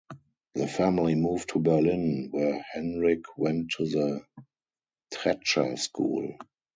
The 0.55 0.65
family 0.67 1.13
moved 1.13 1.49
to 1.49 1.59
Berlin, 1.59 2.29
where 2.31 2.59
Henrik 2.73 3.37
went 3.37 3.69
to 3.77 3.85
the 3.85 4.25
Tretscher 5.13 5.77
School. 5.77 6.37